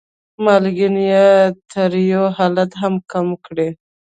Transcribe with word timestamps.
مالګین 0.43 0.95
یا 1.11 1.27
تریو 1.69 2.23
حالت 2.37 2.71
یې 2.81 2.89
کم 3.11 3.27
کړي. 3.45 3.69